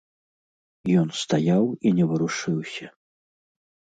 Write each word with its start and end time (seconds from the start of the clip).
Ён 1.01 1.07
стаяў 1.23 1.65
і 1.89 1.93
не 1.99 2.05
варушыўся. 2.13 2.85